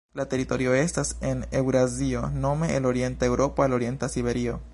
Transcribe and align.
La 0.19 0.23
teritorio 0.29 0.71
estas 0.77 1.11
en 1.31 1.43
Eŭrazio 1.59 2.25
nome 2.47 2.71
el 2.79 2.89
orienta 2.93 3.31
Eŭropo 3.33 3.67
al 3.69 3.79
orienta 3.81 4.13
Siberio. 4.17 4.63